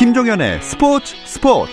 [0.00, 1.72] 김종현의 스포츠 스포츠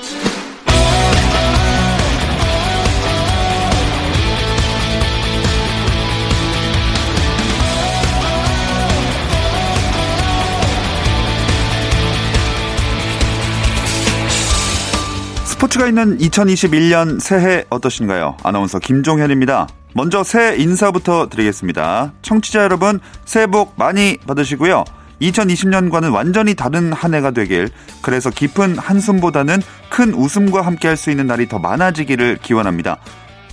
[15.45, 18.35] 스포츠가 있는 2021년 새해 어떠신가요?
[18.43, 19.69] 아나운서 김종현입니다.
[19.93, 22.11] 먼저 새해 인사부터 드리겠습니다.
[22.23, 24.83] 청취자 여러분, 새해 복 많이 받으시고요.
[25.21, 27.69] 2020년과는 완전히 다른 한 해가 되길,
[28.01, 32.97] 그래서 깊은 한숨보다는 큰 웃음과 함께 할 수 있는 날이 더 많아지기를 기원합니다.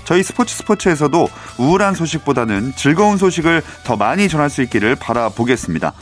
[0.04, 5.92] 저희 스포츠 스포츠에서도 우울한 소식보다는 즐거운 소식을 더 많이 전할 수 있기를 바라보겠습니다.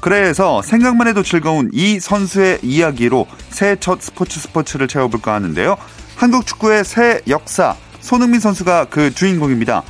[0.00, 5.76] 그래서 생각만 해도 즐거운 이 선수의 이야기로 새해 첫 스포츠 스포츠를 채워볼까 하는데요.
[6.16, 9.82] 한국 축구의 새 역사, 손흥민 선수가 그 주인공입니다.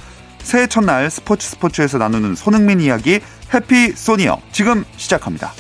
[0.42, 3.20] 새해 첫날 스포츠 스포츠에서 나누는 손흥민 이야기
[3.52, 5.52] 해피 소니어 지금 시작합니다.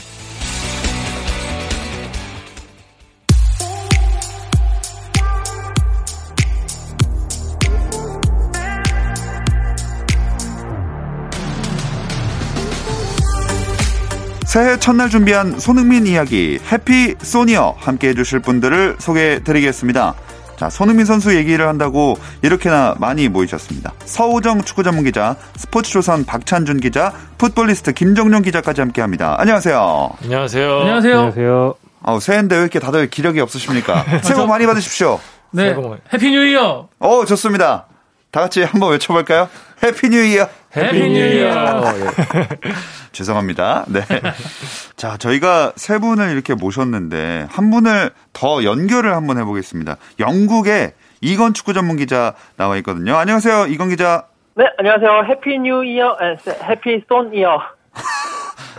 [14.46, 20.14] 새해 첫날 준비한 손흥민 이야기 해피 소니어 함께 해주실 분들을 소개해 드리겠습니다.
[20.56, 23.92] 자, 손흥민 선수 얘기를 한다고 이렇게나 많이 모이셨습니다.
[24.04, 29.36] 서호정 축구 전문 기자, 스포츠조선 박찬준 기자, 풋볼리스트 김정용 기자까지 함께 합니다.
[29.38, 30.10] 안녕하세요.
[30.22, 30.78] 안녕하세요.
[30.80, 31.14] 안녕하세요.
[31.16, 31.74] 안녕하세요.
[32.02, 34.04] 아우, 새해인데 왜 이렇게 다들 기력이 없으십니까?
[34.22, 35.18] 새해 복 많이 받으십시오.
[35.50, 35.74] 네.
[36.12, 36.88] Happy New Year.
[36.98, 37.86] 어, 좋습니다.
[38.30, 39.48] 다 같이 한번 외쳐볼까요?
[39.82, 40.48] Happy New Year.
[40.76, 41.82] Happy New Year.
[43.12, 43.84] 죄송합니다.
[43.88, 44.00] 네.
[44.96, 49.96] 자, 저희가 세 분을 이렇게 모셨는데 한 분을 더 연결을 한번 해 보겠습니다.
[50.18, 53.16] 영국의 이건 축구 전문 기자 나와 있거든요.
[53.16, 54.24] 안녕하세요, 이건 기자.
[54.56, 55.26] 네, 안녕하세요.
[55.30, 56.16] Happy New Year,
[56.68, 57.58] happy Son year.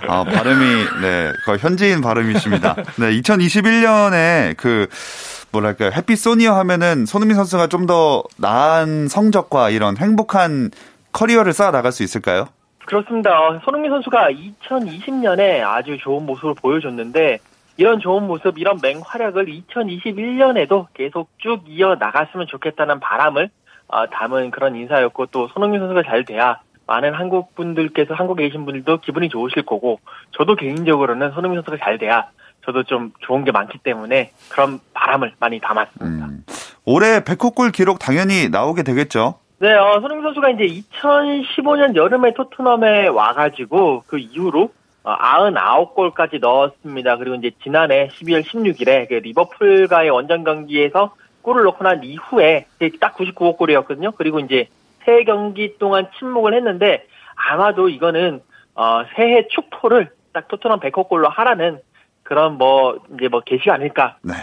[0.07, 0.65] 아, 발음이,
[1.01, 2.75] 네, 거의 현지인 발음이십니다.
[2.97, 4.87] 네, 2021년에 그,
[5.51, 10.71] 뭐랄까요, happy Son year 하면은 손흥민 선수가 좀 더 나은 성적과 이런 행복한
[11.15, 12.47] 커리어를 쌓아 나갈 수 있을까요?
[12.85, 13.59] 그렇습니다.
[13.63, 17.39] 손흥민 선수가 2020년에 아주 좋은 모습을 보여줬는데
[17.77, 23.49] 이런 좋은 모습, 이런 맹활약을 2021년에도 계속 쭉 이어 나갔으면 좋겠다는 바람을
[23.87, 28.99] 어, 담은 그런 인사였고 또 손흥민 선수가 잘 돼야 많은 한국 분들께서 한국에 계신 분들도
[28.99, 29.99] 기분이 좋으실 거고
[30.37, 32.27] 저도 개인적으로는 손흥민 선수가 잘 돼야
[32.65, 36.25] 저도 좀 좋은 게 많기 때문에 그런 바람을 많이 담았습니다.
[36.25, 36.43] 음,
[36.83, 39.39] 올해 100호골 기록 당연히 나오게 되겠죠?
[39.65, 44.69] 네, 어, 손흥민 선수가 이제 2015년 여름에 토트넘에 와가지고 그 이후로
[45.01, 47.17] 어, 99골까지 넣었습니다.
[47.17, 52.67] 그리고 이제 지난해 12월 16일에 그 리버풀과의 원정 경기에서 골을 넣고 난 이후에
[52.99, 54.13] 딱 99골이었거든요.
[54.15, 54.67] 그리고 이제
[55.03, 58.41] 세 경기 동안 침묵을 했는데 아마도 이거는
[58.75, 61.79] 어, 새해 축포를 딱 토트넘 100호골로 하라는
[62.21, 64.17] 그런 뭐 이제 뭐 계시가 아닐까.
[64.21, 64.35] 네.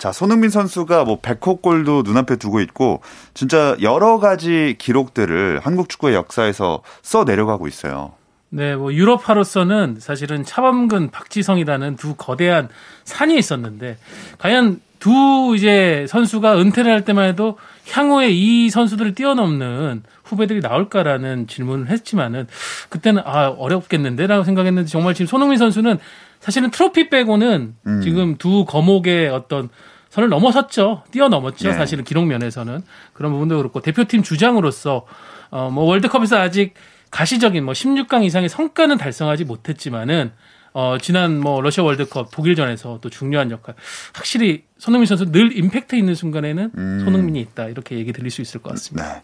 [0.00, 3.02] 자, 손흥민 선수가 뭐 100호 골도 눈앞에 두고 있고
[3.34, 8.12] 진짜 여러 가지 기록들을 한국 축구의 역사에서 써 내려가고 있어요.
[8.48, 12.70] 네, 뭐 유럽파로서는 사실은 차범근, 박지성이라는 두 거대한
[13.04, 13.98] 산이 있었는데
[14.38, 17.58] 과연 두 이제 선수가 은퇴를 할 때만 해도
[17.90, 22.46] 향후에 이 선수들을 뛰어넘는 후배들이 나올까라는 질문을 했지만은
[22.88, 25.98] 그때는 아 어렵겠는데라고 생각했는데 정말 지금 손흥민 선수는
[26.40, 28.00] 사실은 트로피 빼고는 음.
[28.02, 29.68] 지금 두 거목의 어떤
[30.10, 31.04] 선을 넘어섰죠.
[31.12, 31.68] 뛰어넘었죠.
[31.68, 31.74] 네.
[31.74, 32.82] 사실은 기록 면에서는
[33.12, 35.06] 그런 부분도 그렇고 대표팀 주장으로서
[35.50, 36.74] 어 뭐 월드컵에서 아직
[37.10, 40.30] 가시적인 뭐 16강 이상의 성과는 달성하지 못했지만은
[40.72, 43.74] 어 지난 뭐 러시아 월드컵 독일전에서 또 중요한 역할
[44.12, 47.00] 확실히 손흥민 선수 늘 임팩트 있는 순간에는 음.
[47.04, 49.14] 손흥민이 있다 이렇게 얘기 드릴 수 있을 것 같습니다.
[49.14, 49.22] 네.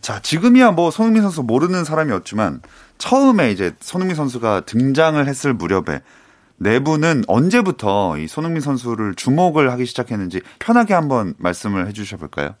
[0.00, 2.62] 자 지금이야 뭐 손흥민 선수 모르는 사람이었지만
[2.98, 6.02] 처음에 이제 손흥민 선수가 등장을 했을 무렵에
[6.58, 12.54] 네 분은 언제부터 이 손흥민 선수를 주목을 하기 시작했는지 편하게 한번 말씀을 해주셔 볼까요?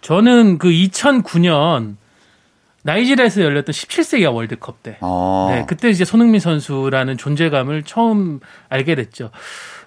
[0.00, 1.96] 저는 그 2009년
[2.86, 5.48] 나이지리아에서 열렸던 17세기야 월드컵 때, 아.
[5.50, 9.30] 네, 그때 이제 손흥민 선수라는 존재감을 처음 알게 됐죠.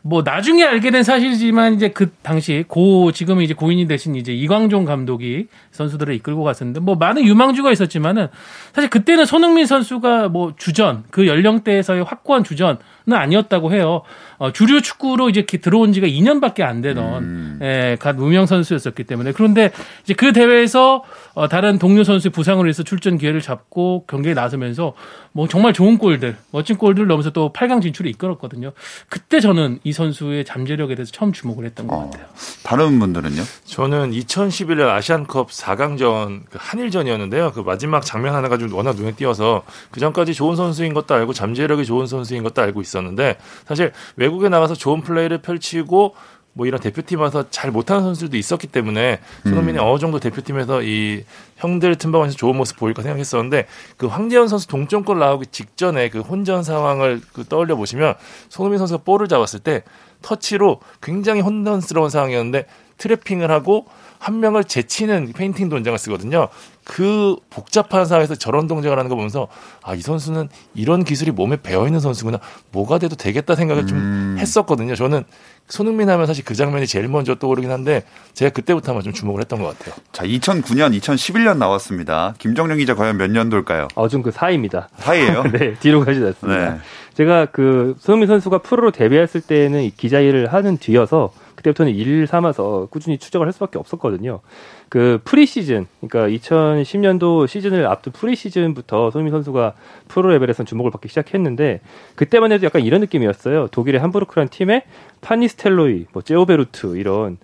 [0.01, 4.85] 뭐 나중에 알게 된 사실이지만 이제 그 당시 고 지금 이제 고인이 되신 이제 이광종
[4.85, 8.27] 감독이 선수들을 이끌고 갔었는데 뭐 많은 유망주가 있었지만은
[8.74, 12.77] 사실 그때는 손흥민 선수가 뭐 주전 그 연령대에서의 확고한 주전은
[13.15, 14.03] 아니었다고 해요.
[14.38, 17.59] 어, 주류 축구로 이제 들어온 지가 2년밖에 안 되던 음.
[17.61, 19.71] 예, 갓 무명 선수였었기 때문에 그런데
[20.03, 21.03] 이제 그 대회에서
[21.33, 24.94] 어, 다른 동료 선수의 부상으로 해서 출전 기회를 잡고 경기에 나서면서
[25.31, 28.71] 뭐 정말 좋은 골들, 멋진 골들 넣으면서 또 8강 진출에 이끌었거든요.
[29.09, 32.25] 그때 저는 이 선수의 잠재력에 대해서 처음 주목을 했던 것 어, 같아요.
[32.63, 33.41] 다른 분들은요?
[33.65, 37.51] 저는 2011년 아시안컵 4강전 그 한일전이었는데요.
[37.51, 41.85] 그 마지막 장면 하나가 좀 워낙 눈에 띄어서 그 전까지 좋은 선수인 것도 알고 잠재력이
[41.85, 43.38] 좋은 선수인 것도 알고 있 었는데
[43.68, 46.16] 사실 외국에 나가서 좋은 플레이를 펼치고
[46.54, 49.84] 뭐 이런 대표팀 와서 잘 못하는 선수들도 있었기 때문에 손흥민이 음.
[49.84, 51.24] 어느 정도 대표팀에서 이
[51.57, 53.68] 형들 틈바구니에서 좋은 모습 보일까 생각했었는데
[53.98, 58.16] 그 황재원 선수 동점골 나오기 직전에 그 혼전 상황을 그 떠올려 보시면
[58.50, 59.84] 손흥민 선수가 볼을 잡았을 때
[60.22, 62.66] 터치로 굉장히 혼돈스러운 상황이었는데
[63.00, 63.86] 트래핑을 하고
[64.19, 66.50] 한 명을 제치는 feinting 동작을 쓰거든요.
[66.84, 69.48] 그 복잡한 상황에서 저런 동작을 하는 거 보면서
[69.81, 72.40] 아 이 선수는 이런 기술이 몸에 배어 있는 선수구나.
[72.72, 74.36] 뭐가 돼도 되겠다 생각을 좀 음.
[74.40, 74.96] 했었거든요.
[74.96, 75.24] 저는
[75.69, 78.04] 손흥민 하면 사실 그 장면이 제일 먼저 떠오르긴 한데
[78.34, 79.96] 제가 그때부터 아마 좀 주목을 했던 것 같아요.
[80.12, 82.34] 자, 2009년, 2011년 나왔습니다.
[82.39, 83.88] 김정용 기자 과연 몇 년도일까요?
[83.96, 84.90] 어 좀 그 사이입니다.
[84.98, 85.44] 사이예요?
[85.54, 86.74] 네, 뒤로 가지 않습니다.
[86.74, 86.80] 네.
[87.13, 92.88] 제가 그 손흥민 선수가 프로로 데뷔했을 때는 이 기자 일을 하는 뒤여서 그때부터는 일 삼아서
[92.89, 94.39] 꾸준히 추적을 할 수밖에 없었거든요.
[94.88, 99.73] 그 프리시즌, 그러니까 2010년도 시즌을 앞둔 preseason부터 손흥민 선수가
[100.07, 101.81] 프로 레벨에서 주목을 받기 시작했는데
[102.15, 103.67] 그때만 해도 약간 이런 느낌이었어요.
[103.67, 104.83] 독일의 함부르크라는 팀에
[105.21, 107.38] 판니스텔로이, 뭐 제 호베르투 이런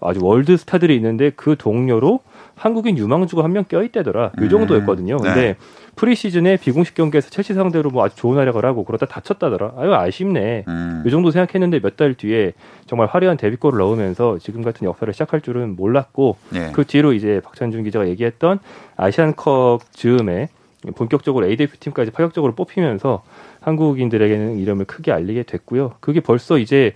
[0.00, 2.20] 아주 world star들이 있는데 그 동료로
[2.58, 4.32] 한국인 유망주가 한 명 껴있대더라.
[4.42, 5.16] 이 정도였거든요.
[5.16, 5.56] 음, 근데 네.
[5.96, 9.72] preseason에 비공식 경기에서 첼시 상대로 뭐 아주 좋은 활약을 하고 그러다 다쳤다더라.
[9.78, 10.64] 아유 아쉽네.
[10.68, 11.02] 음.
[11.06, 12.52] 이 정도 생각했는데 몇 달 뒤에
[12.86, 16.70] 정말 화려한 데뷔골을 넣으면서 지금 같은 역사를 시작할 줄은 몰랐고 예.
[16.72, 18.60] 그 뒤로 이제 박찬준 기자가 얘기했던
[18.96, 20.48] 아시안컵 즈음에
[20.94, 23.22] 본격적으로 A 대표팀까지 파격적으로 뽑히면서
[23.60, 25.94] 한국인들에게는 이름을 크게 알리게 됐고요.
[26.00, 26.94] 그게 벌써 이제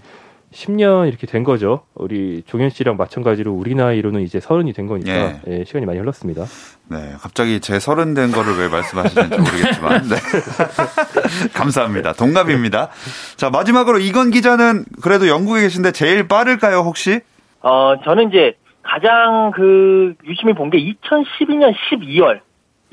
[0.52, 1.82] 10년 이렇게 된 거죠.
[1.94, 5.40] 우리 종현 씨랑 마찬가지로 우리 나이로는 이제 서른이 된 거니까 예.
[5.48, 6.44] 예, 시간이 많이 흘렀습니다.
[6.88, 10.16] 네, 갑자기 제 서른 된 거를 왜 말씀하시는지 모르겠지만, 네.
[11.54, 12.12] 감사합니다.
[12.12, 12.90] 동갑입니다.
[13.36, 17.20] 자, 마지막으로 이건 기자는 그래도 영국에 계신데 제일 빠를까요, 혹시?
[17.60, 21.72] 어, 저는 이제 가장 그 유심히 본 게 2012년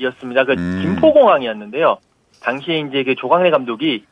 [0.00, 0.46] 12월이었습니다.
[0.46, 0.80] 그 음.
[0.82, 1.98] 김포공항이었는데요.
[2.42, 4.04] 당시에 이제 그 조광래 감독이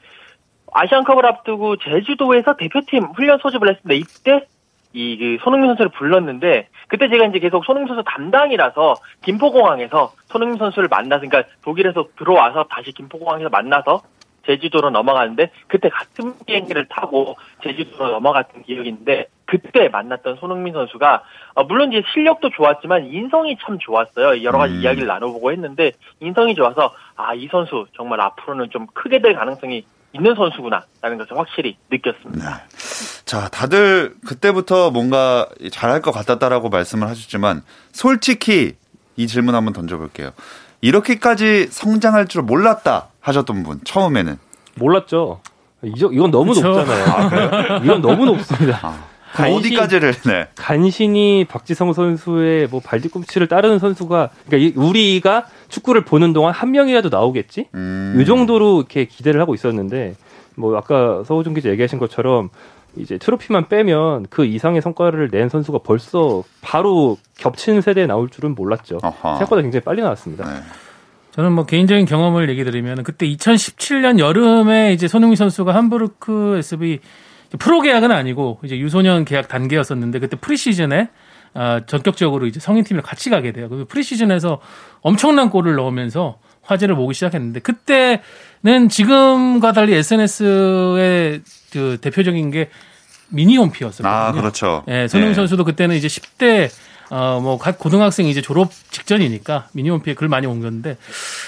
[0.73, 3.95] 아시안컵을 앞두고 제주도에서 대표팀 훈련 소집을 했습니다.
[3.95, 4.47] 이때
[4.93, 11.27] 이그 손흥민 선수를 불렀는데 그때 제가 이제 계속 손흥민 선수 담당이라서 김포공항에서 손흥민 선수를 만나서
[11.29, 14.03] 그러니까 독일에서 들어와서 다시 김포공항에서 만나서
[14.47, 21.23] 제주도로 넘어가는데 그때 같은 비행기를 타고 제주도로 넘어갔던 기억이 있는데 그때 만났던 손흥민 선수가
[21.55, 24.43] 어, 물론 이제 실력도 좋았지만 인성이 참 좋았어요.
[24.43, 24.81] 여러 가지 음.
[24.81, 29.85] 이야기를 나눠보고 했는데 인성이 좋아서 아 이 선수 정말 앞으로는 좀 크게 될 가능성이
[30.15, 32.63] 있는 선수구나라는 것을 확실히 느꼈습니다.
[33.25, 37.63] 자, 다들 그때부터 뭔가 잘할 것 같았다라고 말씀을 하셨지만,
[37.93, 38.75] 솔직히
[39.17, 40.31] 이 질문 한번 던져볼게요.
[40.81, 44.39] 이렇게까지 성장할 줄 몰랐다 하셨던 분, 처음에는.
[44.77, 45.41] 몰랐죠.
[45.83, 46.69] 이건 너무 그쵸.
[46.69, 47.81] 높잖아요.
[47.85, 48.81] 이건 너무 높습니다.
[48.83, 49.05] 아,
[49.45, 50.49] 간신- 어디까지를, 네.
[50.55, 57.09] 간신히 박지성 선수의 뭐 발뒤꿈치를 따르는 선수가 그러니까 이- 우리가 축구를 보는 동안 한 명이라도
[57.09, 57.69] 나오겠지?
[57.75, 58.19] 음.
[58.21, 60.15] 이 정도로 이렇게 기대를 하고 있었는데
[60.57, 62.49] 뭐 아까 서호준 기자 얘기하신 것처럼
[62.97, 68.99] 이제 트로피만 빼면 그 이상의 성과를 낸 선수가 벌써 바로 겹치는 세대에 나올 줄은 몰랐죠.
[69.03, 69.29] 어허.
[69.37, 70.45] 생각보다 굉장히 빨리 나왔습니다.
[70.53, 70.61] 네.
[71.33, 76.99] 저는 뭐 개인적인 경험을 얘기 드리면 그때 2017년 여름에 이제 손흥민 선수가 함부르크 SV
[77.59, 81.09] 프로 계약은 아니고 이제 유소년 계약 단계였었는데 그때 프리시즌에
[81.55, 83.69] 아, 전격적으로 이제 성인팀을 같이 가게 돼요.
[83.69, 84.61] 그 프리시즌에서
[85.01, 91.41] 엄청난 골을 넣으면서 화제를 모으기 시작했는데 그때는 지금과 달리 SNS의
[91.73, 92.69] 그 대표적인 게
[93.31, 94.11] 미니홈피였었거든요.
[94.11, 94.85] 아, 그렇죠.
[94.89, 95.35] 예, 손흥민 네.
[95.35, 96.71] 선수도 그때는 이제 10대
[97.11, 100.97] 어, 뭐, 갓 고등학생 이제 졸업 직전이니까 미니홈 피에 글 많이 옮겼는데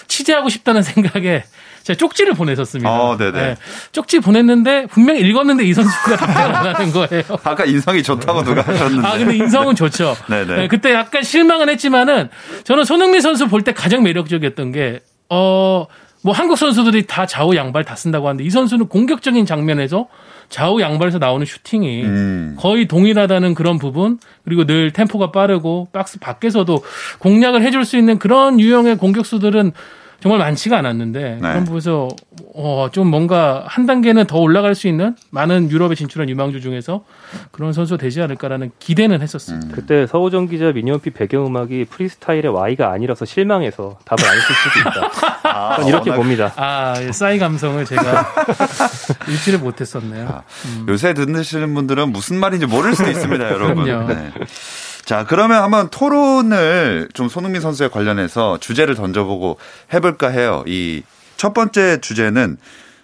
[0.08, 1.44] 취재하고 싶다는 생각에
[1.82, 2.90] 제가 쪽지를 보냈었습니다.
[2.90, 3.38] 어, 네네.
[3.38, 3.56] 예,
[3.92, 7.22] 쪽지 보냈는데 분명히 읽었는데 이 선수가 답장을 안 하는 거예요.
[7.44, 9.06] 아까 인성이 좋다고 누가 하셨는데.
[9.06, 10.16] 아, 근데 인성은 좋죠.
[10.28, 10.62] 네네.
[10.62, 12.28] 예, 그때 약간 실망은 했지만은
[12.64, 15.00] 저는 손흥민 선수 볼 때 가장 매력적이었던 게,
[15.30, 15.86] 어,
[16.22, 20.06] 뭐 한국 선수들이 다 좌우 양발 다 쓴다고 하는데 이 선수는 공격적인 장면에서
[20.50, 22.56] 좌우 양발에서 나오는 슈팅이 음.
[22.58, 26.82] 거의 동일하다는 그런 부분 그리고 늘 템포가 빠르고 박스 밖에서도
[27.20, 29.72] 공략을 해줄 수 있는 그런 유형의 공격수들은
[30.20, 32.08] 정말 많지가 않았는데 그런 부분에서
[32.54, 37.04] 어, 좀 뭔가 한 단계는 더 올라갈 수 있는 많은 유럽에 진출한 유망주 중에서
[37.52, 39.74] 그런 선수가 되지 않을까라는 기대는 했었습니다.
[39.74, 45.10] 그때 서호정 기자 미니홈피 배경음악이 프리스타일의 Y가 아니라서 실망해서 답을 안 했을 수도 있다.
[45.50, 46.52] 아, 이렇게 워낙 봅니다.
[46.56, 48.26] 아, 예, 싸이 감성을 제가
[49.28, 50.42] 읽지를 못했었네요.
[50.88, 53.84] 요새 듣는 분들은 무슨 말인지 모를 수도 있습니다, 여러분.
[53.84, 54.08] 그럼요.
[54.12, 54.32] 네.
[55.10, 59.58] 자, 그러면 한번 토론을 좀 손흥민 선수에 관련해서 주제를 던져보고
[59.92, 60.62] 해볼까 해요.
[60.68, 61.02] 이
[61.40, 62.58] 첫 번째 주제는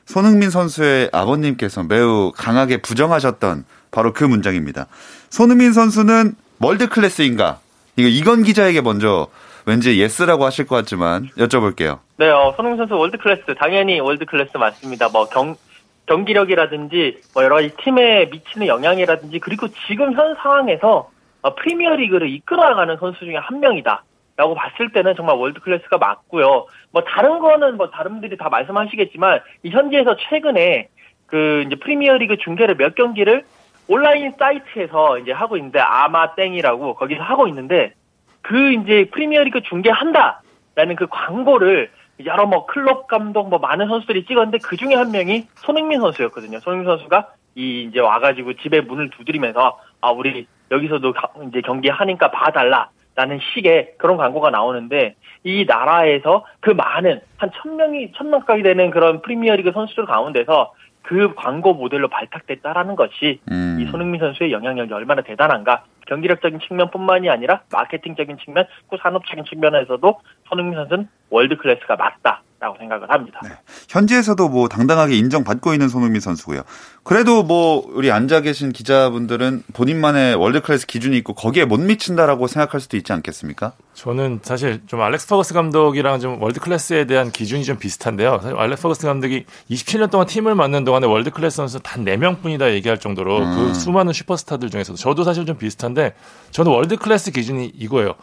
[0.04, 4.88] 손흥민 선수의 아버님께서 매우 강하게 부정하셨던 바로 그 문장입니다.
[5.30, 7.60] 손흥민 선수는 world class인가?
[7.96, 9.28] 이거 이건 기자에게 먼저
[9.64, 12.00] 왠지 yes라고 하실 것 같지만 여쭤볼게요.
[12.18, 15.08] 네, 어, 손흥민 선수 world class 당연히 world class 맞습니다.
[15.08, 15.56] 뭐 경,
[16.04, 21.10] 경기력이라든지 뭐 여러 팀에 미치는 영향이라든지 그리고 지금 현 상황에서 어,
[21.54, 24.04] 프리미어리그를 이끌어가는 선수 중에 한 명이다.
[24.36, 26.66] 라고 봤을 때는 정말 world class가 맞고요.
[26.90, 30.88] 뭐 다른 거는 뭐 다른 분들이 다 말씀하시겠지만 이 현지에서 최근에
[31.26, 33.44] 그 이제 프리미어리그 중계를 몇 경기를
[33.88, 37.94] 온라인 사이트에서 이제 하고 있는데 아마땡이라고 거기서 하고 있는데
[38.42, 41.90] 그 이제 프리미어리그 중계한다라는 그 광고를
[42.24, 46.60] 여러 뭐 클럽 감독 뭐 많은 선수들이 찍었는데 그 중에 한 명이 손흥민 선수였거든요.
[46.60, 51.14] 손흥민 선수가 이 이제 와가지고 집에 문을 두드리면서 아 우리 여기서도
[51.48, 52.90] 이제 경기 하니까 봐달라.
[53.16, 59.22] 라는 식의 그런 광고가 나오는데 이 나라에서 그 많은 한 천명이 천명 가까이 되는 그런
[59.22, 63.78] 프리미어리그 선수들 가운데서 그 광고 모델로 발탁됐다라는 것이 음.
[63.80, 70.74] 이 손흥민 선수의 영향력이 얼마나 대단한가 경기력적인 측면뿐만이 아니라 마케팅적인 측면, 또 산업적인 측면에서도 손흥민
[70.74, 73.38] 선수는 world class가 맞다 라고 생각을 합니다.
[73.42, 73.50] 네.
[73.90, 76.62] 현지에서도 뭐 당당하게 인정받고 있는 손흥민 선수고요.
[77.02, 82.80] 그래도 뭐 우리 앉아 계신 기자분들은 본인만의 world class 기준이 있고 거기에 못 미친다라고 생각할
[82.80, 83.72] 수도 있지 않겠습니까?
[83.92, 88.40] 저는 사실 좀 알렉스 퍼거슨 감독이랑 좀 world class에 대한 기준이 좀 비슷한데요.
[88.42, 92.98] 사실 알렉스 퍼거슨 감독이 27년 동안 팀을 맡는 동안에 world class 선수 단 4명뿐이다 얘기할
[92.98, 93.54] 정도로 음.
[93.54, 96.14] 그 수많은 슈퍼스타들 중에서도 저도 사실 좀 비슷한데
[96.52, 98.14] 저는 world class 기준이 이거예요.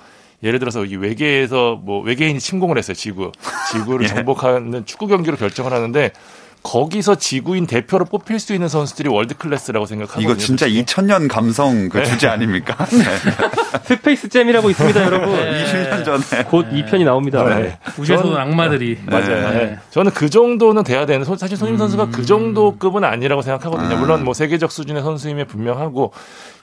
[0.43, 3.31] 예를 들어서 이 외계에서 뭐 외계인이 침공을 했어요 지구
[3.71, 4.07] 지구를 예.
[4.09, 6.11] 정복하는 축구 경기로 결정을 하는데
[6.63, 10.25] 거기서 지구인 대표로 뽑힐 수 있는 선수들이 world class라고 생각하거든요.
[10.31, 10.85] 이거 진짜 솔직히.
[10.85, 12.85] 2000년 감성 그 주제 아닙니까?
[13.83, 15.35] 스페이스 잼이라고 있습니다, 여러분.
[15.35, 15.65] 네.
[15.65, 16.43] 20년 전에.
[16.45, 17.43] 곧 2편이 나옵니다.
[17.43, 17.77] 네.
[17.97, 19.49] 우주에서 저는- 악마들이 맞아요.
[19.49, 19.57] 네.
[19.57, 19.79] 네.
[19.89, 22.11] 저는 그 정도는 돼야 되는 소- 사실 손흥민 선수가 음.
[22.11, 23.95] 그 정도 급은 아니라고 생각하거든요.
[23.97, 23.99] 아.
[23.99, 26.13] 물론 뭐 세계적 수준의 선수임에 분명하고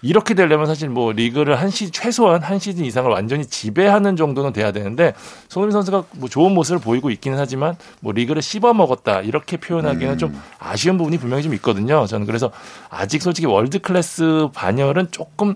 [0.02, 4.72] 이렇게 되려면 사실 뭐 리그를 한 시 최소한 한 시즌 이상을 완전히 지배하는 정도는 돼야
[4.72, 5.14] 되는데
[5.48, 10.18] 손흥민 선수가 뭐 좋은 모습을 보이고 있기는 하지만 뭐 리그를 씹어 먹었다 이렇게 표현하기에는 음.
[10.18, 12.06] 좀 아쉬운 부분이 분명히 좀 있거든요.
[12.06, 12.50] 저는 그래서
[12.88, 15.54] 아직 솔직히 world class 반열은 조금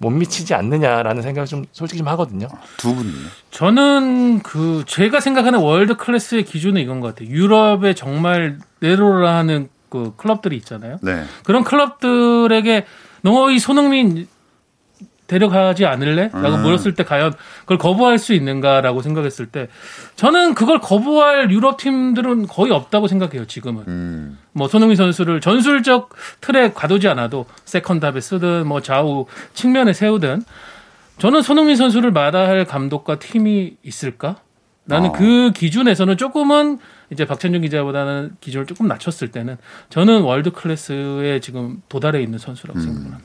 [0.00, 2.46] 못 미치지 않느냐라는 생각을 좀 솔직히 좀 하거든요.
[2.76, 3.14] 두 분이요.
[3.50, 7.34] 저는 그 제가 생각하는 world class의 기준은 이건 것 같아요.
[7.34, 10.98] 유럽에 정말 내로라 하는 그 클럽들이 있잖아요.
[11.02, 11.24] 네.
[11.44, 12.84] 그런 클럽들에게
[13.22, 14.26] 너 이 손흥민
[15.26, 16.30] 데려가지 않을래?
[16.32, 16.62] 라고 음.
[16.62, 19.68] 물었을 때 과연 그걸 거부할 수 있는가라고 생각했을 때
[20.16, 23.84] 저는 그걸 거부할 유럽 팀들은 거의 없다고 생각해요, 지금은.
[23.88, 24.38] 음.
[24.52, 26.10] 뭐 손흥민 선수를 전술적
[26.40, 30.44] 틀에 가두지 않아도 세컨답에 쓰든 뭐 좌우 측면에 세우든
[31.18, 34.36] 저는 손흥민 선수를 마다할 감독과 팀이 있을까?
[34.88, 35.12] 나는 어.
[35.12, 36.78] 그 기준에서는 조금은
[37.10, 39.56] 이제 박찬준 기자보다는 기준을 조금 낮췄을 때는
[39.90, 42.82] 저는 world class에 지금 도달해 있는 선수라고 음.
[42.82, 43.18] 생각합니다.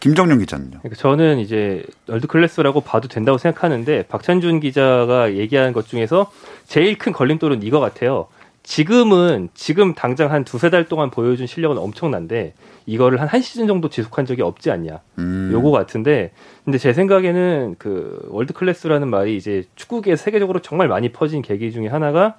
[0.00, 0.78] 김정용 기자는요.
[0.80, 6.32] 그러니까 저는 이제 world class라고 봐도 된다고 생각하는데 박찬준 기자가 얘기하는 것 중에서
[6.66, 8.26] 제일 큰 걸림돌은 이거 같아요.
[8.64, 12.54] 지금은 지금 당장 한 두세 달 동안 보여준 실력은 엄청난데
[12.86, 15.00] 이거를 한 한 시즌 정도 지속한 적이 없지 않냐.
[15.18, 15.50] 음.
[15.52, 16.32] 요거 같은데
[16.64, 21.88] 근데 제 생각에는 그 world class라는 말이 이제 축구계 세계적으로 정말 많이 퍼진 계기 중에
[21.88, 22.36] 하나가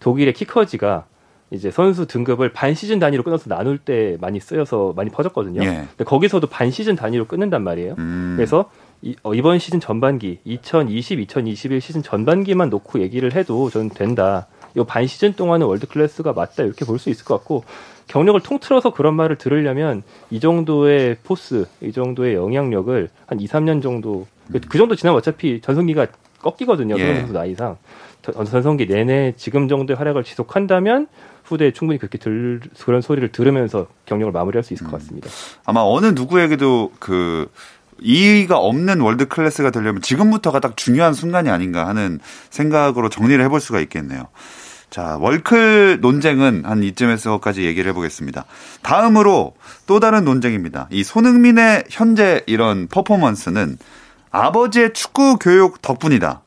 [0.00, 1.04] 독일의 키커지가
[1.50, 5.62] 이제 선수 등급을 반 시즌 단위로 끊어서 나눌 때 많이 쓰여서 많이 퍼졌거든요.
[5.62, 5.66] 예.
[5.66, 7.96] 근데 거기서도 반 시즌 단위로 끊는단 말이에요.
[7.98, 8.34] 음.
[8.36, 8.70] 그래서
[9.02, 14.46] 이번 시즌 전반기 2020, 2021 시즌 전반기만 놓고 얘기를 해도 저는 된다.
[14.76, 17.64] 이 반 시즌 동안은 world class가 맞다 이렇게 볼 수 있을 것 같고
[18.10, 24.26] 경력을 통틀어서 그런 말을 들으려면 이 정도의 force, 이 정도의 영향력을 한 2, 3년 정도
[24.50, 26.08] 그- 그 정도 지나면 어차피 전성기가
[26.42, 26.98] 꺾이거든요.
[26.98, 27.14] 예.
[27.20, 27.76] 선수 나이상
[28.22, 31.06] 전- 전성기 내내 지금 정도의 활약을 지속한다면
[31.44, 35.30] 후대에 충분히 그렇게 들, 그런 소리를 들으면서 경력을 마무리할 수 있을 것 같습니다.
[35.64, 37.48] 아마 어느 누구에게도 그
[38.00, 42.18] 이의가 없는 월드 클래스가 되려면 지금부터가 딱 중요한 순간이 아닌가 하는
[42.50, 44.24] 생각으로 정리를 해볼 수가 있겠네요.
[44.90, 48.44] 자, 월클 논쟁은 한 이쯤에서까지 얘기를 해보겠습니다.
[48.82, 49.54] 다음으로
[49.86, 50.88] 또 다른 논쟁입니다.
[50.90, 53.78] 이 손흥민의 현재 이런 퍼포먼스는
[54.32, 56.42] 아버지의 축구 교육 덕분이다.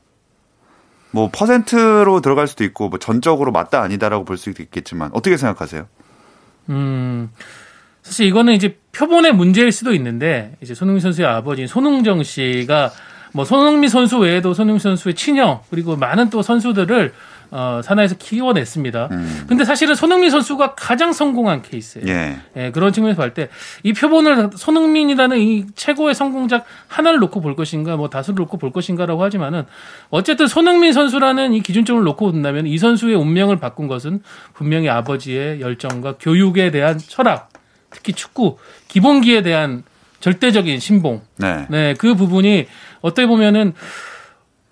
[1.10, 5.86] 뭐 퍼센트로 들어갈 수도 있고 뭐 전적으로 맞다 아니다라고 볼 수도 있겠지만 어떻게 생각하세요?
[6.70, 7.30] 음,
[8.02, 12.90] 사실 이거는 이제 표본의 문제일 수도 있는데 이제 손흥민 선수의 아버지인 손흥정 씨가
[13.32, 17.14] 뭐 손흥민 선수 외에도 손흥민 선수의 친형 그리고 많은 또 선수들을
[17.56, 19.08] 어, 산하에서 키워냈습니다.
[19.12, 19.44] 음.
[19.48, 22.08] 근데 사실은 손흥민 선수가 가장 성공한 케이스예요.
[22.08, 22.36] 예.
[22.56, 23.48] 예, 그런 측면에서 볼 때
[23.84, 29.22] 이 표본을 손흥민이라는 이 최고의 성공작 하나를 놓고 볼 것인가, 뭐 다수를 놓고 볼 것인가라고
[29.22, 29.64] 하지만은
[30.10, 36.14] 어쨌든 손흥민 선수라는 이 기준점을 놓고 본다면 이 선수의 운명을 바꾼 것은 분명히 아버지의 열정과
[36.18, 37.50] 교육에 대한 철학,
[37.90, 38.58] 특히 축구
[38.88, 39.84] 기본기에 대한
[40.18, 41.20] 절대적인 신봉.
[41.36, 41.66] 네.
[41.68, 42.66] 네, 그 부분이
[43.00, 43.74] 어떻게 보면은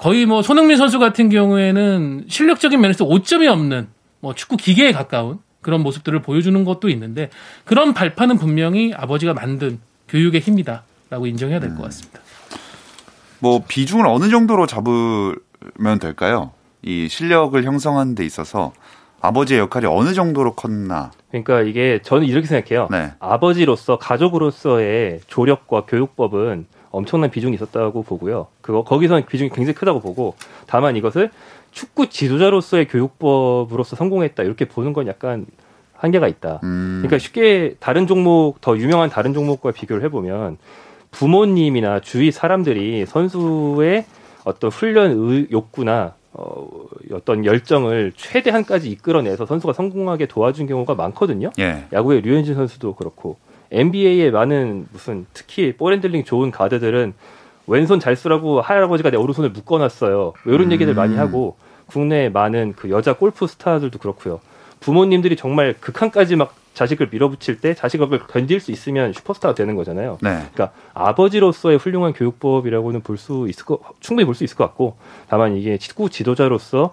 [0.02, 3.86] 거의 뭐 손흥민 선수 같은 경우에는 실력적인 면에서 오점이 없는
[4.18, 7.30] 뭐 축구 기계에 가까운 그런 모습들을 보여주는 것도 있는데
[7.64, 9.78] 그런 발판은 분명히 아버지가 만든
[10.08, 12.18] 교육의 힘이다라고 인정해야 될 것 같습니다.
[13.38, 16.50] 뭐 비중을 어느 정도로 잡으면 될까요?
[16.82, 18.72] 이 실력을 형성하는 데 있어서
[19.20, 21.12] 아버지의 역할이 어느 정도로 컸나.
[21.30, 22.88] 그러니까 이게 저는 이렇게 생각해요.
[22.90, 23.12] 네.
[23.20, 28.46] 아버지로서 가족으로서의 조력과 교육법은 엄청난 비중이 있었다고 보고요.
[28.60, 30.34] 그거 거기서는 비중이 굉장히 크다고 보고
[30.66, 31.30] 다만 이것을
[31.72, 35.46] 축구 지도자로서의 교육법으로서 성공했다 이렇게 보는 건 약간
[35.94, 36.60] 한계가 있다.
[36.62, 36.98] 음.
[37.02, 40.58] 그러니까 쉽게 다른 종목 더 유명한 다른 종목과 비교를 해보면
[41.10, 44.04] 부모님이나 주위 사람들이 선수의
[44.44, 46.68] 어떤 훈련 의, 욕구나 어,
[47.12, 51.50] 어떤 열정을 최대한까지 이끌어내서 선수가 성공하게 도와준 경우가 많거든요.
[51.58, 51.84] 예.
[51.92, 53.36] 야구의 류현진 선수도 그렇고
[53.72, 57.14] NBA의 많은 무슨 특히 ball handling 좋은 가드들은
[57.66, 60.16] 왼손 잘 쓰라고 할아버지가 내 오른손을 묶어놨어요.
[60.44, 60.72] 뭐 이런 음.
[60.72, 64.40] 얘기들 많이 하고 국내 많은 그 여자 골프 스타들도 그렇고요.
[64.80, 70.18] 부모님들이 정말 극한까지 막 자식을 밀어붙일 때 자식을 견딜 수 있으면 슈퍼스타가 되는 거잖아요.
[70.22, 70.30] 네.
[70.52, 74.96] 그러니까 아버지로서의 훌륭한 교육법이라고는 볼 수 있을 거 충분히 볼 수 있을 것 같고
[75.28, 76.92] 다만 이게 축구 지도자로서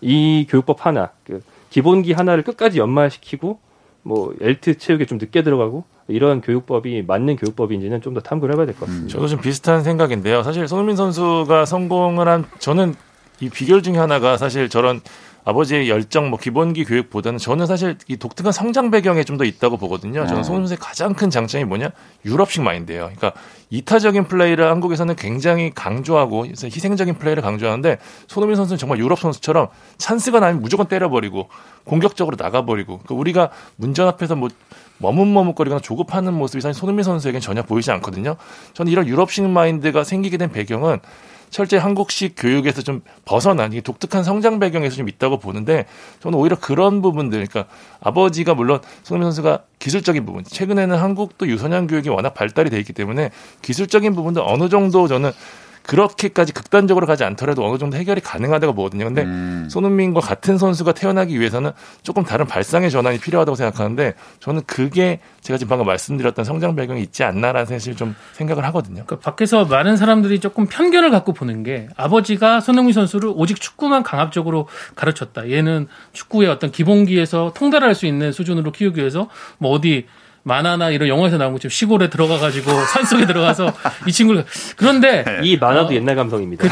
[0.00, 3.60] 이 교육법 하나 그 기본기 하나를 끝까지 연마시키고
[4.02, 8.74] 뭐 엘트 체육에 좀 늦게 들어가고 이런 교육법이 맞는 교육법인지는 좀 더 탐구를 해봐야 될
[8.76, 9.12] 것 같습니다.
[9.12, 10.42] 저도 좀 비슷한 생각인데요.
[10.42, 12.94] 사실 손흥민 선수가 성공을 한 저는
[13.40, 15.00] 이 비결 중에 하나가 사실 저런
[15.48, 20.26] 아버지의 열정, 뭐 기본기 교육보다는 저는 사실 이 독특한 성장 배경에 좀 더 있다고 보거든요.
[20.26, 20.42] 저는 어.
[20.42, 21.90] 손흥민 선수의 가장 큰 장점이 뭐냐?
[22.24, 23.04] 유럽식 마인드예요.
[23.14, 23.32] 그러니까
[23.70, 30.60] 이타적인 플레이를 한국에서는 굉장히 강조하고 희생적인 플레이를 강조하는데 손흥민 선수는 정말 유럽 선수처럼 찬스가 나면
[30.60, 31.48] 무조건 때려버리고
[31.84, 34.48] 공격적으로 나가버리고 그러니까 우리가 문전 앞에서 뭐
[34.98, 38.36] 머뭇머뭇거리거나 조급하는 모습이 사실 손흥민 선수에겐 전혀 보이지 않거든요.
[38.74, 40.98] 저는 이런 유럽식 마인드가 생기게 된 배경은
[41.50, 45.86] 철저히 한국식 교육에서 좀 벗어난 이 독특한 성장 배경에서 좀 있다고 보는데
[46.20, 52.08] 저는 오히려 그런 부분들, 그러니까 아버지가 물론 손흥민 선수가 기술적인 부분, 최근에는 한국도 유소년 교육이
[52.08, 53.30] 워낙 발달이 돼 있기 때문에
[53.62, 55.32] 기술적인 부분도 어느 정도 저는
[55.88, 59.06] 그렇게까지 극단적으로 가지 않더라도 어느 정도 해결이 가능하다고 보거든요.
[59.06, 59.68] 근데 음.
[59.70, 61.72] 손흥민과 같은 선수가 태어나기 위해서는
[62.02, 67.24] 조금 다른 발상의 전환이 필요하다고 생각하는데 저는 그게 제가 지금 방금 말씀드렸던 성장 배경이 있지
[67.24, 69.04] 않나라는 사실 좀 생각을 하거든요.
[69.06, 74.68] 그러니까 밖에서 많은 사람들이 조금 편견을 갖고 보는 게 아버지가 손흥민 선수를 오직 축구만 강압적으로
[74.94, 75.50] 가르쳤다.
[75.50, 80.04] 얘는 축구의 어떤 기본기에서 통달할 수 있는 수준으로 키우기 위해서 뭐 어디
[80.48, 83.72] 만화나 이런 영화에서 나온 것처럼 시골에 들어가 가지고 산속에 들어가서
[84.06, 84.44] 이 친구를
[84.76, 85.92] 그런데 이 만화도 어.
[85.92, 86.66] 옛날 감성입니다.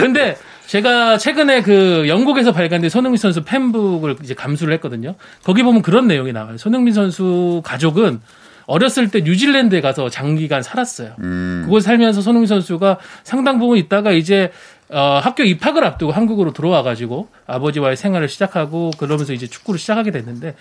[0.00, 5.14] 근데 제가 최근에 그 영국에서 발간된 손흥민 선수 팬북을 이제 감수를 했거든요.
[5.44, 6.58] 거기 보면 그런 내용이 나와요.
[6.58, 8.20] 손흥민 선수 가족은
[8.66, 11.12] 어렸을 때 뉴질랜드에 가서 장기간 살았어요.
[11.20, 11.62] 음.
[11.64, 14.52] 그곳 살면서 손흥민 선수가 상당 부분 있다가 이제
[14.90, 20.54] 어, 학교 입학을 앞두고 한국으로 들어와 가지고 아버지와의 생활을 시작하고 그러면서 이제 축구를 시작하게 됐는데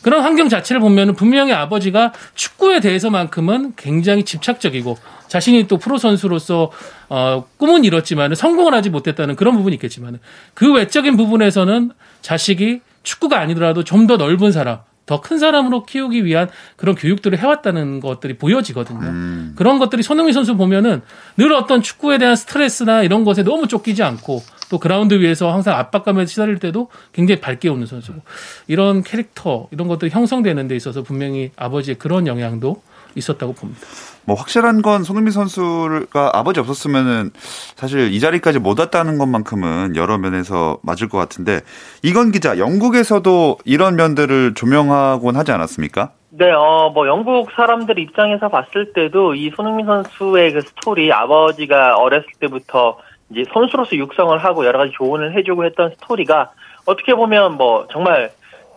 [0.00, 4.96] 그런 환경 자체를 보면은 분명히 아버지가 축구에 대해서만큼은 굉장히 집착적이고
[5.28, 6.70] 자신이 또 프로 선수로서
[7.10, 10.18] 어, 꿈은 이뤘지만 성공을 하지 못했다는 그런 부분이 있겠지만
[10.54, 11.90] 그 외적인 부분에서는
[12.22, 18.00] 자식이 축구가 아니더라도 좀 더 넓은 사람 더 큰 사람으로 키우기 위한 그런 교육들을 해왔다는
[18.00, 19.06] 것들이 보여지거든요.
[19.06, 19.52] 음.
[19.56, 21.02] 그런 것들이 손흥민 선수 보면은
[21.36, 26.26] 늘 어떤 축구에 대한 스트레스나 이런 것에 너무 쫓기지 않고 또 그라운드 위에서 항상 압박감에
[26.26, 28.20] 시달릴 때도 굉장히 밝게 웃는 선수고
[28.66, 32.82] 이런 캐릭터 이런 것들이 형성되는 데 있어서 분명히 아버지의 그런 영향도
[33.14, 33.86] 있었다고 봅니다.
[34.26, 37.30] 뭐 확실한 건 손흥민 선수가 아버지 없었으면은
[37.76, 41.60] 사실 이 자리까지 못 왔다는 것만큼은 여러 면에서 맞을 것 같은데
[42.02, 46.10] 이건 기자 영국에서도 이런 면들을 조명하곤 하지 않았습니까?
[46.36, 52.26] 네, 어, 뭐, 영국 사람들 입장에서 봤을 때도 이 손흥민 선수의 그 스토리, 아버지가 어렸을
[52.40, 52.98] 때부터
[53.30, 56.50] 이제 선수로서 육성을 하고 여러 가지 조언을 해주고 했던 스토리가
[56.86, 58.32] 어떻게 보면 뭐, 정말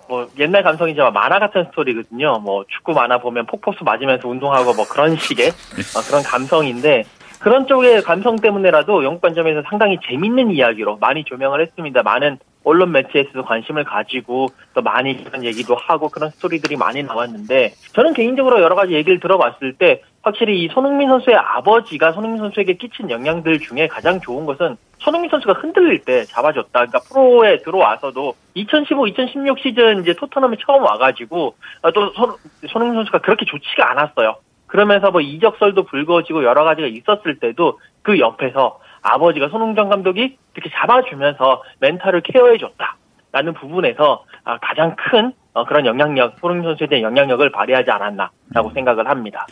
[0.07, 2.39] 뭐, 옛날 감성이지만 만화 같은 스토리거든요.
[2.39, 5.49] 뭐, 축구 만화 보면 폭포수 맞으면서 운동하고 뭐 그런 식의
[5.95, 7.03] 어, 그런 감성인데
[7.39, 12.01] 그런 쪽의 감성 때문에라도 영국 관점에서 상당히 재밌는 이야기로 많이 조명을 했습니다.
[12.03, 18.13] 많은 언론 매체에서도 관심을 가지고 또 많이 그런 얘기도 하고 그런 스토리들이 많이 나왔는데 저는
[18.13, 23.59] 개인적으로 여러 가지 얘기를 들어봤을 때 확실히 이 손흥민 선수의 아버지가 손흥민 선수에게 끼친 영향들
[23.59, 26.71] 중에 가장 좋은 것은 손흥민 선수가 흔들릴 때 잡아줬다.
[26.71, 32.35] 그러니까 프로에 들어와서도 2015, 2016 시즌 이제 토트넘에 처음 와가지고 어, 또 손,
[32.67, 34.35] 손흥민 선수가 그렇게 좋지가 않았어요.
[34.65, 38.79] 그러면서 뭐 이적설도 불거지고 여러 가지가 있었을 때도 그 옆에서
[39.13, 42.97] 아버지가 손흥정 감독이 이렇게 잡아주면서 멘탈을 케어해줬다.
[43.31, 49.09] 라는 부분에서 아, 가장 큰 어, 그런 영향력, 손흥민 선수에 대한 영향력을 발휘하지 않았나라고 생각을
[49.09, 49.45] 합니다.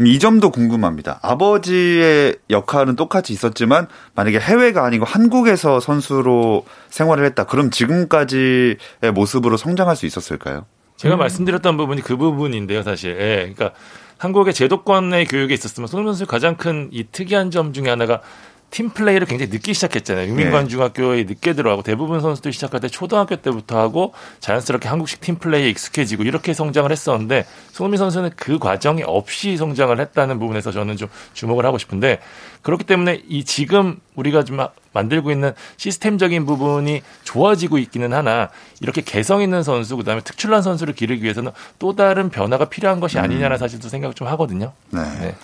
[0.00, 1.18] 음, 이 점도 궁금합니다.
[1.22, 7.44] 아버지의 역할은 똑같이 있었지만 만약에 해외가 아니고 한국에서 선수로 생활을 했다.
[7.44, 8.76] 그럼 지금까지의
[9.14, 10.64] 모습으로 성장할 수 있었을까요?
[10.96, 13.16] 제가 말씀드렸던 부분이 그 부분인데요, 사실.
[13.20, 13.72] 예, 그러니까
[14.18, 18.20] 한국의 제도권의 교육에 있었으면 손흥민 선수의 가장 큰 이 특이한 점 중에 하나가
[18.70, 20.28] 팀 플레이를 굉장히 늦게 시작했잖아요.
[20.28, 20.68] 유민관 네.
[20.68, 26.24] 중학교에 늦게 들어가고 대부분 선수들이 시작할 때 초등학교 때부터 하고 자연스럽게 한국식 팀 플레이에 익숙해지고
[26.24, 31.78] 이렇게 성장을 했었는데 손흥민 선수는 그 과정이 없이 성장을 했다는 부분에서 저는 좀 주목을 하고
[31.78, 32.20] 싶은데
[32.62, 34.58] 그렇기 때문에 이 지금 우리가 좀
[34.92, 38.50] 만들고 있는 시스템적인 부분이 좋아지고 있기는 하나
[38.80, 43.56] 이렇게 개성 있는 선수 그다음에 특출난 선수를 기르기 위해서는 또 다른 변화가 필요한 것이 아니냐는
[43.56, 44.72] 사실도 생각 좀 하거든요.
[44.90, 45.00] 네.
[45.20, 45.34] 네.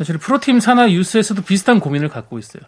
[0.00, 2.62] 사실 프로팀 산하 유스에서도 비슷한 고민을 갖고 있어요.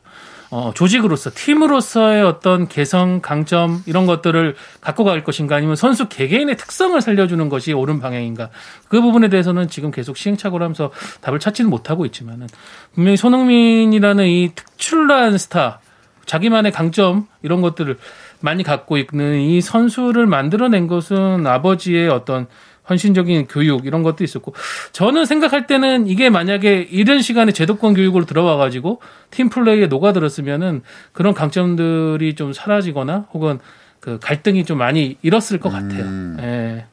[0.51, 7.01] 어, 조직으로서 팀으로서의 어떤 개성, 강점 이런 것들을 갖고 갈 것인가 아니면 선수 개개인의 특성을
[7.01, 8.51] 살려주는 것이 옳은 방향인가
[8.89, 10.91] 그 부분에 대해서는 지금 계속 시행착오를 하면서
[11.23, 12.49] 답을 찾지는 못하고 있지만은
[12.93, 15.81] 분명히 손흥민이라는 이 특출난 스타
[16.27, 17.97] 자기만의 강점 이런 것들을
[18.41, 22.47] 많이 갖고 있는 이 선수를 만들어낸 것은 아버지의 어떤
[22.89, 24.55] 헌신적인 교육 이런 것도 있었고
[24.93, 31.35] 저는 생각할 때는 이게 만약에 이런 시간에 제도권 교육으로 들어와 가지고 팀 플레이에 녹아들었으면은 그런
[31.35, 33.61] 강점들이 좀 사라지거나 혹은
[34.01, 36.03] 그 갈등이 좀 많이 일었을 것 같아요.
[36.03, 36.37] 음.
[36.41, 36.87] 예.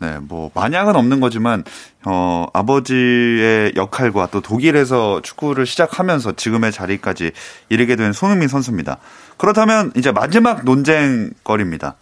[0.00, 1.64] 네, 뭐 만약은 없는 거지만
[2.04, 7.30] 어 아버지의 역할과 또 독일에서 축구를 시작하면서 지금의 자리까지
[7.68, 8.98] 이르게 된 손흥민 선수입니다.
[9.36, 11.96] 그렇다면 이제 마지막 논쟁거리입니다.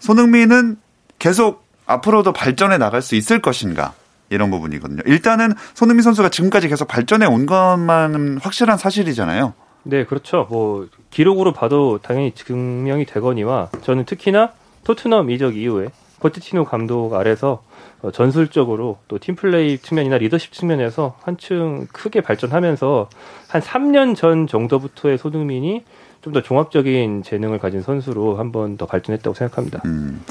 [0.00, 0.76] 손흥민은
[1.18, 3.94] 계속 앞으로도 발전해 나갈 수 있을 것인가?
[4.30, 5.02] 이런 부분이거든요.
[5.06, 9.54] 일단은 손흥민 선수가 지금까지 계속 발전해 온 것만은 확실한 사실이잖아요.
[9.84, 10.46] 네, 그렇죠.
[10.50, 14.52] 뭐 기록으로 봐도 당연히 증명이 되거니와 저는 특히나
[14.84, 15.88] 토트넘 이적 이후에
[16.20, 17.62] 포티티노 감독 아래서
[18.02, 23.08] 어, 전술적으로 또 팀플레이 측면이나 리더십 측면에서 한층 크게 발전하면서
[23.48, 25.84] 한 3년 전 정도부터의 손흥민이
[26.20, 29.80] 좀 더 종합적인 재능을 가진 선수로 한 번 더 발전했다고 생각합니다.
[29.86, 30.22] 음.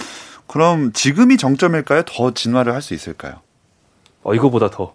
[0.48, 2.04] 그럼 지금이 정점일까요?
[2.04, 3.42] 더 진화를 할 수 있을까요?
[4.24, 4.94] 어, 이거보다 더.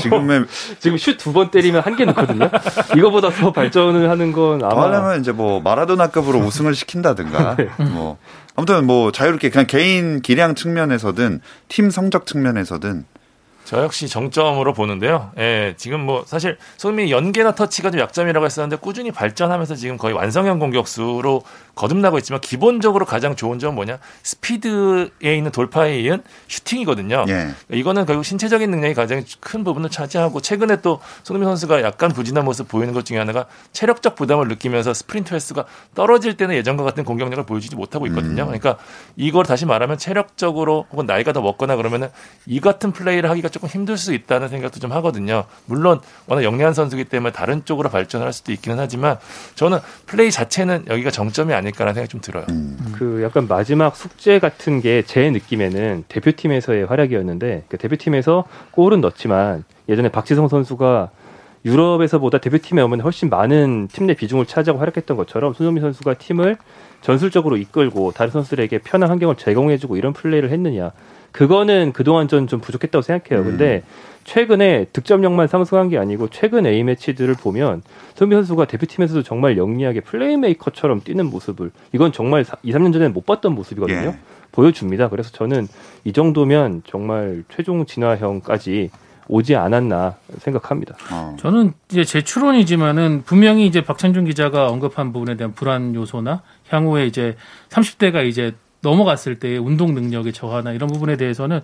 [0.00, 0.44] 지금의
[0.78, 2.48] 지금 슛 두 번 때리면 한 개 넣거든요.
[2.96, 7.56] 이거보다 더 발전을 하는 건더 아마 하려면 이제 뭐 마라도나급으로 우승을 시킨다든가
[7.92, 8.16] 뭐
[8.56, 13.04] 아무튼 뭐 자유롭게 그냥 개인 기량 측면에서든 팀 성적 측면에서든
[13.70, 15.30] 저 역시 정점으로 보는데요.
[15.38, 20.58] 예, 지금 뭐 사실 손흥민이 연계나 터치가 좀 약점이라고 했었는데 꾸준히 발전하면서 지금 거의 완성형
[20.58, 21.42] 공격수로
[21.76, 24.00] 거듭나고 있지만 기본적으로 가장 좋은 점은 뭐냐?
[24.24, 27.26] 스피드에 있는 돌파에 이은 슈팅이거든요.
[27.28, 27.50] 예.
[27.70, 32.66] 이거는 결국 신체적인 능력이 가장 큰 부분을 차지하고 최근에 또 손흥민 선수가 약간 부진한 모습
[32.66, 37.76] 보이는 것 중에 하나가 체력적 부담을 느끼면서 스프린트 횟수가 떨어질 때는 예전과 같은 공격력을 보여주지
[37.76, 38.46] 못하고 있거든요.
[38.46, 38.78] 그러니까
[39.14, 42.08] 이걸 다시 말하면 체력적으로 혹은 나이가 더 먹거나 그러면은
[42.46, 45.44] 이 같은 플레이를 하기가 조금 힘들 수 있다는 생각도 좀 하거든요.
[45.66, 49.18] 물론 워낙 영리한 선수이기 때문에 다른 쪽으로 발전을 할 수도 있기는 하지만
[49.54, 52.46] 저는 플레이 자체는 여기가 정점이 아닐까라는 생각이 좀 들어요.
[52.94, 60.08] 그 약간 마지막 숙제 같은 게 제 느낌에는 대표팀에서의 활약이었는데 그 대표팀에서 골은 넣지만 예전에
[60.08, 61.10] 박지성 선수가
[61.64, 66.56] 유럽에서보다 대표팀에 오면 훨씬 많은 팀 내 비중을 차지하고 활약했던 것처럼 손흥민 선수가 팀을
[67.02, 70.92] 전술적으로 이끌고 다른 선수들에게 편한 환경을 제공해주고 이런 플레이를 했느냐
[71.32, 73.44] 그거는 그동안 전 좀 부족했다고 생각해요.
[73.44, 73.82] 근데
[74.24, 77.82] 최근에 득점력만 상승한 게 아니고 최근 A 매치들을 보면
[78.14, 83.54] 손흥민 선수가 대표팀에서도 정말 영리하게 플레이메이커처럼 뛰는 모습을 이건 정말 2, 3년 전에는 못 봤던
[83.54, 84.08] 모습이거든요.
[84.08, 84.18] 예.
[84.52, 85.08] 보여줍니다.
[85.08, 85.68] 그래서 저는
[86.04, 88.90] 이 정도면 정말 최종 진화형까지
[89.28, 90.96] 오지 않았나 생각합니다.
[91.12, 91.36] 어.
[91.38, 97.36] 저는 이제 제 추론이지만은 분명히 이제 박찬준 기자가 언급한 부분에 대한 불안 요소나 향후에 이제
[97.68, 101.60] 30대가 이제 넘어갔을 때의 운동 능력의 저하나 이런 부분에 대해서는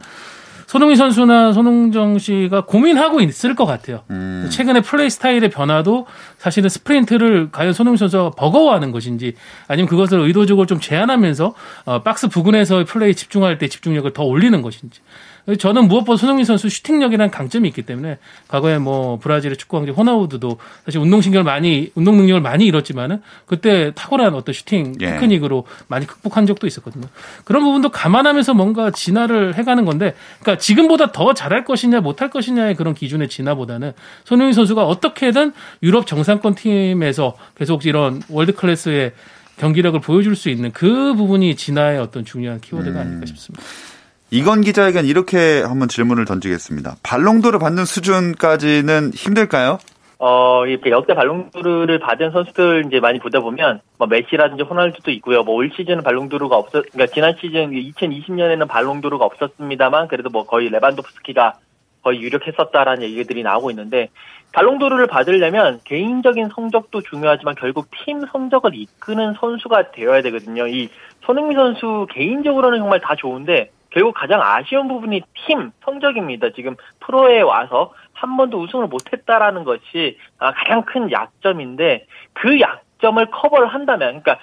[0.67, 4.03] 손흥민 선수나 손흥정 씨가 고민하고 있을 것 같아요.
[4.11, 4.49] 음.
[4.51, 6.07] 최근에 플레이 스타일의 변화도
[6.39, 9.35] 사실은 스프린트를 과연 손흥민 선수가 버거워하는 것인지
[9.69, 15.01] 아니면 그것을 의도적으로 좀 제한하면서 어, 박스 부근에서 플레이 집중할 때 집중력을 더 올리는 것인지
[15.55, 21.01] 저는 무엇보다 손흥민 선수 슈팅력이라는 강점이 있기 때문에 과거에 뭐 브라질의 축구 황제 호나우드도 사실
[21.01, 25.13] 운동신경을 많이 운동 능력을 많이 잃었지만은 그때 탁월한 어떤 슈팅 예.
[25.13, 27.07] 테크닉으로 많이 극복한 적도 있었거든요.
[27.45, 32.95] 그런 부분도 감안하면서 뭔가 진화를 해가는 건데, 그러니까 지금보다 더 잘할 것이냐 못할 것이냐의 그런
[32.95, 33.93] 기준의 진화보다는
[34.25, 39.13] 손흥민 선수가 어떻게든 유럽 정상권 팀에서 계속 이런 world class의
[39.59, 43.65] 경기력을 보여줄 수 있는 그 부분이 진화의 어떤 중요한 키워드가 아닐까 싶습니다.
[44.31, 46.97] 이건 기자에겐 이렇게 한번 질문을 던지겠습니다.
[47.03, 49.79] 발롱도를 받는 수준까지는 힘들까요?
[50.19, 55.43] 어, 이렇게 역대 발롱도르를 받은 선수들 이제 많이 보다 보면, 뭐, 메시라든지 호날두도 있고요.
[55.43, 61.59] 뭐, 올 시즌은 발롱도르가 없었, 그러니까 지난 시즌 2020년에는 발롱도르가 없었습니다만, 그래도 뭐 거의 레반도프스키가
[62.03, 64.09] 거의 유력했었다라는 얘기들이 나오고 있는데,
[64.53, 70.67] 발롱도르를 받으려면 개인적인 성적도 중요하지만 결국 팀 성적을 이끄는 선수가 되어야 되거든요.
[70.67, 70.89] 이
[71.27, 76.51] 손흥민 선수 개인적으로는 정말 다 좋은데, 결국 가장 아쉬운 부분이 팀 성적입니다.
[76.55, 82.05] 지금 프로에 와서 한 번도 우승을 못했다라는 것이 아, 가장 큰 약점인데
[82.35, 84.39] 그 약점을 커버를 한다면, 그러니까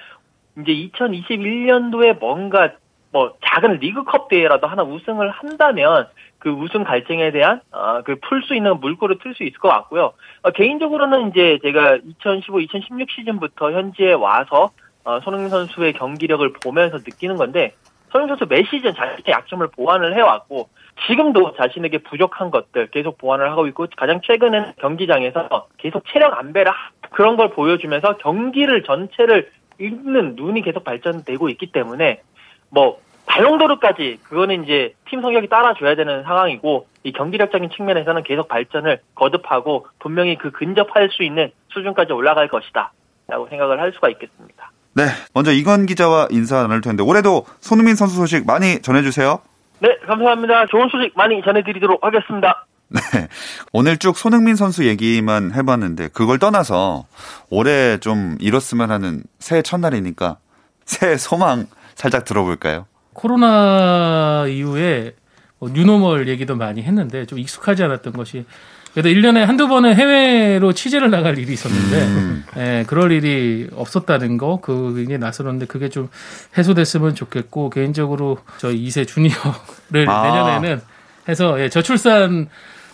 [0.58, 2.72] 이제 2021년도에 뭔가
[3.12, 6.08] 뭐 작은 리그컵 대회라도 하나 우승을 한다면
[6.40, 10.14] 그 우승 갈증에 대한 어, 그풀 수 있는 물꼬를 틀 수 있을 것 같고요.
[10.42, 14.72] 어, 개인적으로는 이제 제가 2015, 2016 시즌부터 현지에 와서
[15.04, 17.76] 어, 손흥민 선수의 경기력을 보면서 느끼는 건데
[18.14, 20.70] 손흥민 선수 매 시즌 자신의 약점을 보완을 해왔고
[21.08, 26.92] 지금도 자신에게 부족한 것들 계속 보완을 하고 있고 가장 최근은 경기장에서 계속 체력 안배를 하-
[27.10, 32.22] 그런 걸 보여주면서 경기를 전체를 읽는 눈이 계속 발전되고 있기 때문에
[32.70, 39.88] 뭐 발롱도르까지 그거는 이제 팀 성격이 따라줘야 되는 상황이고 이 경기력적인 측면에서는 계속 발전을 거듭하고
[39.98, 44.72] 분명히 그 근접할 수 있는 수준까지 올라갈 것이다라고 생각을 할 수가 있겠습니다.
[44.96, 49.40] 네, 먼저 이건 기자와 인사 나눌 텐데 올해도 손흥민 선수 소식 많이 전해주세요.
[49.80, 50.68] 네, 감사합니다.
[50.68, 52.66] 좋은 소식 많이 전해드리도록 하겠습니다.
[52.90, 53.28] 네,
[53.72, 57.06] 오늘 쭉 손흥민 선수 얘기만 해봤는데 그걸 떠나서
[57.50, 60.38] 올해 좀 이뤘으면 하는 새해 첫날이니까
[60.86, 62.86] 새해 소망 살짝 들어볼까요?
[63.14, 65.16] 코로나 이후에
[65.58, 68.46] 뭐 뉴노멀 얘기도 많이 했는데 좀 익숙하지 않았던 것이
[68.94, 72.44] 그래도 1년에 한두 번은 해외로 취재를 나갈 일이 있었는데 음.
[72.58, 76.10] 예, 그럴 일이 없었다는 거 그게 낯설었는데 그게 좀
[76.58, 80.24] 해소됐으면 좋겠고 개인적으로 저희 2세 주니어를 아.
[80.24, 80.82] 내년에는
[81.28, 82.50] 해서 예, 저출산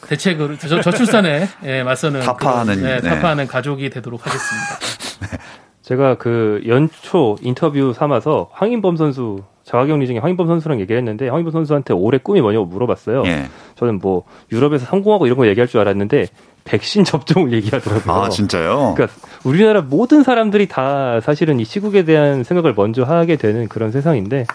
[0.08, 3.10] 대책으로 저, 저출산에 예, 맞서는 타파하는, 그런, 예, 네.
[3.10, 5.38] 타파하는 가족이 되도록 하겠습니다.
[5.82, 11.94] 제가 그 연초 인터뷰 삼아서 황인범 선수 자가격리 중에 황인범 선수랑 얘기를 했는데 황인범 선수한테
[11.94, 13.22] 올해 꿈이 뭐냐고 물어봤어요.
[13.28, 13.46] 예.
[13.76, 16.26] 저는 뭐 유럽에서 성공하고 이런 거 얘기할 줄 알았는데
[16.66, 18.16] 백신 접종을 얘기하더라고요.
[18.16, 18.96] 아 진짜요?
[18.98, 24.48] 그러니까 우리나라 모든 사람들이 다 사실은 이 시국에 대한 생각을 먼저 하게 되는 그런 세상인데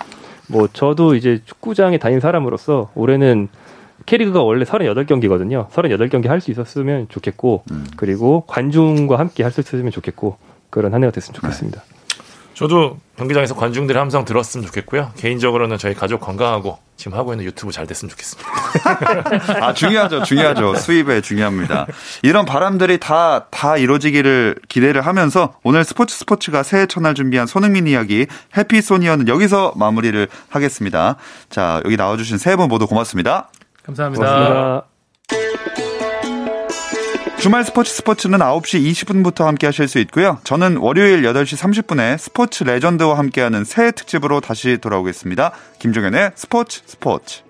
[0.48, 3.48] 뭐 저도 이제 축구장에 다닌 사람으로서 올해는
[4.06, 5.68] K리그가 원래 38경기거든요.
[5.68, 7.86] 38경기 할 수 있었으면 좋겠고 음.
[7.96, 10.38] 그리고 관중과 함께 할 수 있었으면 좋겠고
[10.70, 11.82] 그런 한 해가 됐으면 좋겠습니다.
[12.54, 15.12] 저도 경기장에서 관중들의 함성 들었으면 좋겠고요.
[15.16, 18.48] 개인적으로는 저희 가족 건강하고 지금 하고 있는 유튜브 잘 됐으면 좋겠습니다.
[19.60, 20.22] 아, 중요하죠.
[20.22, 20.76] 중요하죠.
[20.76, 21.86] 수입에 중요합니다.
[22.22, 28.26] 이런 바람들이 다, 다 이루어지기를 기대를 하면서 오늘 스포츠 스포츠가 새해 첫날 준비한 손흥민 이야기
[28.56, 31.16] 해피 소니어는 여기서 마무리를 하겠습니다.
[31.50, 33.50] 자, 여기 나와주신 세 분 모두 고맙습니다.
[33.84, 34.24] 감사합니다.
[34.24, 35.63] 고맙습니다.
[37.44, 40.38] 주말 스포츠 스포츠는 9시 20분부터 함께 하실 수 있고요.
[40.44, 45.52] 저는 월요일 8시 30분에 스포츠 레전드와 함께하는 새해 특집으로 다시 돌아오겠습니다.
[45.78, 47.42] 김종현의 스포츠 스포츠.